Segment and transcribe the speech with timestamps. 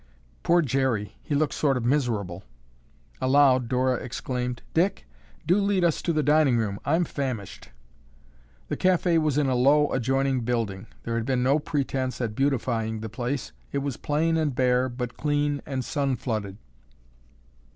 [0.41, 2.43] Poor Jerry, he looks sort of miserable."
[3.21, 5.05] Aloud Dora exclaimed, "Dick,
[5.45, 6.79] do lead us to the dining room.
[6.83, 7.69] I'm famished."
[8.67, 10.87] The cafe was in a low, adjoining building.
[11.03, 13.51] There had been no pretense at beautifying the place.
[13.71, 16.57] It was plain and bare but clean and sun flooded.